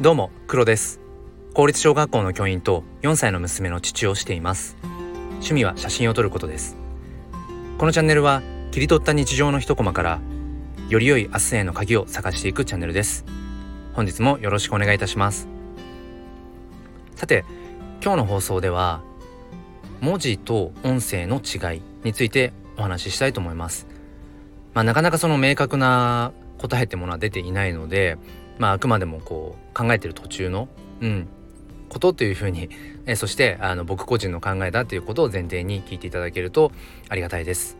[0.00, 1.00] どうも黒です。
[1.54, 4.76] 公立小学校の教員と4歳の娘の父をしています。
[5.38, 6.76] 趣味は写真を撮ることです。
[7.78, 8.40] このチャンネルは
[8.70, 10.20] 切り取った日常の一コマから
[10.88, 13.24] より良い明日への鍵を探していくチャンネルです。
[13.92, 15.48] 本日もよろしくお願いいたします。
[17.16, 17.44] さて
[18.00, 19.02] 今日の放送では
[20.00, 23.88] 文字と音声の違いについてお話ししたいと思います。
[24.74, 28.16] まあ、なかなかその明確な答えってものは出ていないので
[28.58, 30.68] まあ、あくまでもこう考えてる途中の、
[31.00, 31.28] うん、
[31.88, 32.68] ことというふうに、
[33.06, 36.72] えそしてあの僕個人の考えだということを前提に聞いていただけると
[37.08, 37.78] ありがたいです。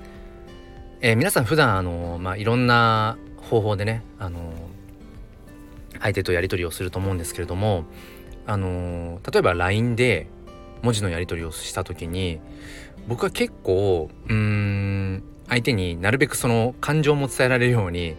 [1.00, 4.52] えー、皆さん普段あの、まあ、いろんな方法でねあの
[6.00, 7.84] 相手とやり取りをすると思うんですけれども
[8.46, 10.26] あの例えば LINE で
[10.82, 12.40] 文字のやり取りをした時に
[13.06, 18.16] 僕は結構うん相手になるべくその感情も伝えられるように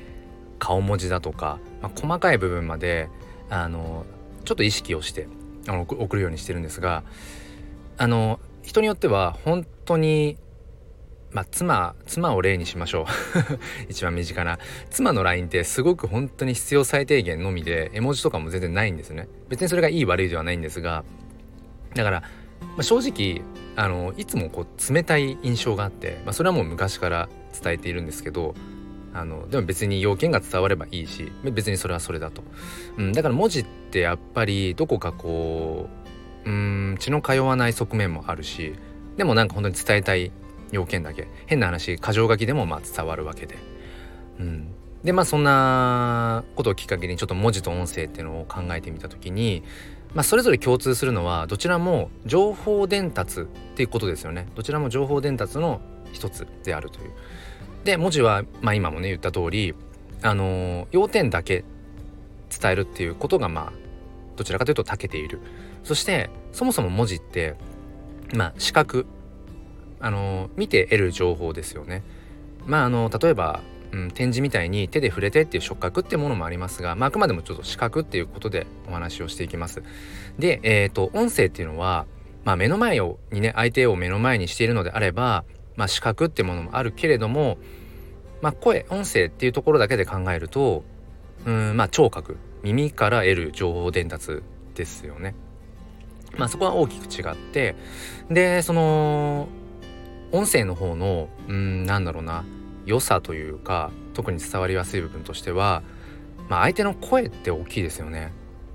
[0.60, 3.10] 顔文字だとかまあ、細かい部分まで
[3.50, 4.06] あの
[4.46, 5.28] ちょっと意識をして
[5.68, 7.04] あの送るようにしてるんですが
[7.98, 10.38] あの人によっては本当に
[11.32, 13.06] まあ妻妻を例にしましょう。
[13.90, 14.58] 一番身近な。
[14.90, 19.28] 妻の LINE ってすごく本当に必要最低限のみで絵文字とかも全然ないんですね。
[19.48, 21.04] 別にそれがいい悪いではないんですが
[21.94, 23.44] だから、まあ、正直
[23.76, 27.30] あのいつもこう冷たい印象があって、まあ、それはもう昔から
[27.62, 28.56] 伝えているんですけど
[29.20, 32.42] あのでも別に要件が伝わればいいし別にそれはそれだと、
[32.98, 35.90] うん、だから文字ってやっぱりどこかこ
[36.46, 38.76] ううん血の通わない側面もあるし
[39.18, 40.32] でもなんか本当に伝えたい
[40.72, 41.28] 要件だけ。
[41.48, 43.58] 変な話箇条書きでもまあ伝わるわけで、
[44.40, 49.64] うん、でまあそんなことをきっかけにちょっと文字と音声っていうのを考えてみた時に、
[50.14, 53.44] まあ、それぞれ共通するのはどちらも情報伝達っ
[53.76, 54.48] ていうことですよね。
[54.56, 55.82] どちらも情報伝達の
[56.12, 57.12] 一つであるという。
[57.84, 59.74] で文字は、まあ、今もね言った通り
[60.22, 61.64] あの要点だけ
[62.50, 63.74] 伝えるっていうことがまあ
[64.36, 65.40] どちらかというと長けている。
[65.84, 67.56] そしてそもそも文字って
[68.34, 69.06] まあ視覚
[70.00, 72.04] あの見て得る情報ですよね。
[72.66, 73.62] まああの例えば、
[73.92, 79.84] うん、展示みたいに手で触れてっていう触覚ってものもありますが、まあ、あくまでもちょっと視覚っていうことでお話をしていきます。
[80.38, 82.06] でえっ、と音声っていうのは
[82.44, 85.46] まあ目の前をにね相手を目の前にしているのであれば
[85.80, 87.58] まあ、視覚ってものもあるけれども、
[88.42, 90.84] まあ、声音声っていうところだけで考えると
[91.46, 94.42] うんまあ聴覚耳から得る情報伝達
[94.76, 95.36] ですよね。
[96.38, 97.76] まあそこは大きく違って
[98.30, 99.48] でその
[100.32, 102.46] 音声の方のうんなんだろうな
[102.86, 105.82] 良さというか特に伝わりやすい部分としては、
[106.50, 108.34] まあ、相手の声って大きいですよね。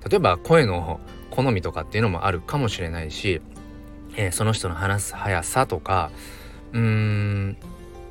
[0.09, 1.01] 例えば声の
[1.31, 3.41] 好みとかっていうのもあるかもしれないし、
[4.17, 6.11] えー、その人の話す速さとか
[6.73, 7.57] うーん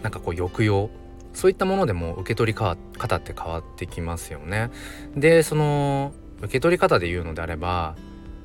[0.02, 0.90] なんかこう抑揚
[1.34, 4.70] そういったものでも受け取り方って変わってきますよね。
[5.16, 7.96] でその受け取り方で言うのであれば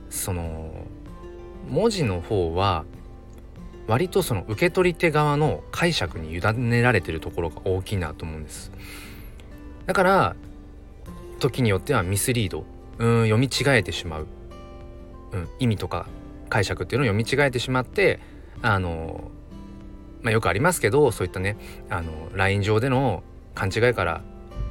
[0.08, 0.86] その
[1.68, 2.84] 文字の方は
[3.86, 8.72] 割とその受け取り手側の解釈に委ねられてるところが大きいなと思うんです。
[9.86, 10.36] だから
[11.38, 12.64] 時によってはミスリード
[12.98, 14.26] うん読み違えてしまう、
[15.32, 16.06] うん、意味とか
[16.48, 18.20] 解釈っていうのを読み違えてしまって
[18.62, 19.30] あの
[20.22, 21.56] まあ、よくありますけどそういったね
[21.90, 23.22] あの LINE 上での
[23.54, 24.22] 勘違いから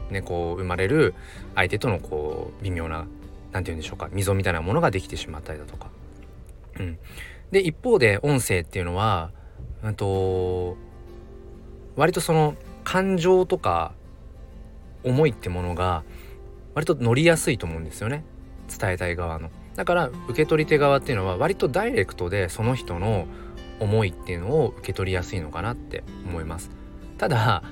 [0.09, 1.13] ねこう生まれる
[1.55, 3.05] 相手とのこう微妙な
[3.51, 5.89] 何て言うんでしょうか溝みたいなものができてしまったりだとか。
[6.79, 6.99] うん、
[7.51, 9.31] で一方で音声っていうのは、
[9.83, 10.77] うんと、
[11.95, 13.93] 割とその感情とか
[15.03, 16.03] 思いってものが
[16.75, 18.23] 割と乗りやすいと思うんですよね
[18.79, 19.49] 伝えたい側の。
[19.75, 23.27] だから受け取り手側っていうのは割とダイレクトでその人の
[23.79, 26.71] 思いっていうのを受け取りやすいのかなって思います。
[27.17, 27.63] ただ、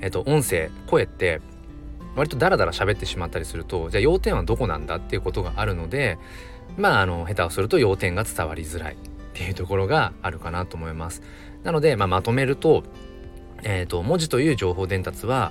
[0.00, 1.40] えっと、音声声って
[2.16, 6.18] 割とダラダラ喋ってしまったりするとじゃあ要点はどこなんだっていうことがあるので
[6.76, 8.96] まああの下手をすると要点が伝わりづらいっ
[9.34, 11.22] ていうところがあるかなと思います。
[11.64, 12.84] なので、まあ、まとめると,、
[13.62, 15.50] えーと、文字という情報伝達は、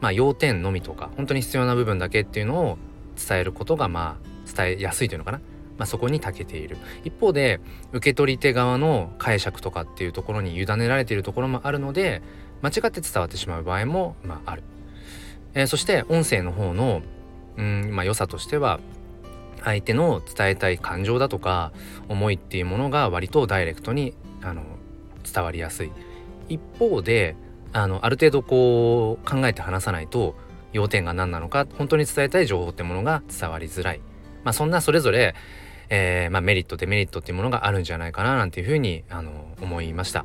[0.00, 2.78] まあ、要点のみとか本当に必要な部分だけっていうのを
[3.16, 5.40] 伝えることがまあ伝えやすいというのかな。
[5.78, 6.76] まあ、そこに長けている。
[7.04, 7.60] 一方で
[7.92, 12.22] 受け取り手側の解釈とかっていうところに委ねられているところもあるので
[12.62, 14.62] 間違って伝わってしまう場合も、まあ、ある、
[15.54, 17.02] えー、そして音声の方の
[17.56, 18.80] うん、まあ、良さとしては
[19.62, 21.72] 相手の伝えたい感情だとか
[22.08, 24.62] 思いっていうものが割とダイレクトにあの
[25.32, 25.92] 伝わりやすい。
[26.48, 27.34] 一方で
[27.72, 30.36] あのある程度こう考えて話さないと
[30.72, 34.00] 要点が何なのか本当に伝えたい情報ってものが伝わりづらい。
[34.44, 35.34] まあそんなそれぞれ
[35.90, 39.30] えー、まあ、メリットデメリットっていうものがあるんじゃないかななんていうふうにあの
[39.60, 40.24] 思いました。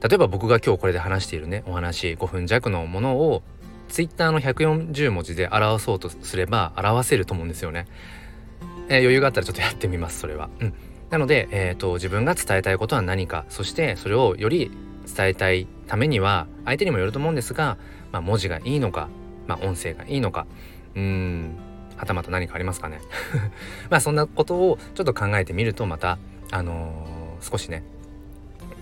[0.00, 3.42] 例えば僕が今日これで話しているねお話5分弱のものを
[3.88, 7.86] Twitter の140文字で表そうとすれば表せると思うんですよね。
[8.88, 10.48] えー、余裕があったらちょっとやってみますそれは。
[10.60, 10.74] うん、
[11.10, 14.70] なので、えーと、自分が伝えたいことは何かそしてそれをより
[15.14, 17.76] 伝えたいためには相手にもよると思うんですが、
[18.12, 19.08] まあ、文字がいいのか、
[19.46, 20.46] まあ、音声がいいのか。
[20.94, 21.67] うん。
[21.98, 23.00] はたまた何かありますかね？
[23.90, 26.18] まあそんなことをちょっと考えてみるとまた
[26.50, 27.82] あのー、少しね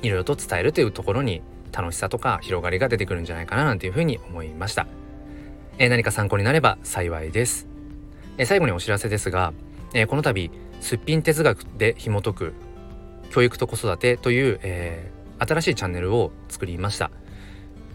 [0.02, 1.42] いろいろと伝えるというところに
[1.72, 4.86] 楽しさとか広がりが出てくるんじゃないかななんていうふうに思いました、
[5.78, 7.66] えー、何か参考になれば幸いです、
[8.38, 9.52] えー、最後にお知らせですが、
[9.94, 12.54] えー、この度すっぴん哲学で紐解く
[13.30, 17.10] 教育と子育てという、えー、新しいチャンネルを作りました、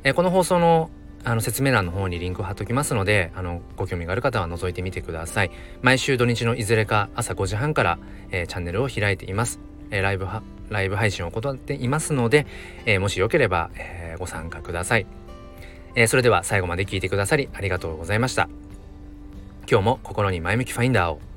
[0.03, 0.89] えー、この放送の
[1.23, 5.51] あの説明欄の方にリンクを貼っときますのであのご興味がある方は覗いてみてください。
[5.81, 7.99] 毎週土日のいずれか朝5時半から、
[8.31, 9.59] えー、チャンネルを開いています、
[9.91, 10.27] えー、ライブ
[10.69, 12.47] ライブ配信を行っていますので、
[12.85, 15.05] えー、もしよければ、えご参加ください、
[15.95, 18.47] えそれでは最後まで聞いてくださりありがとうございました。
[19.69, 21.30] 今日も心に前向きファインダーを。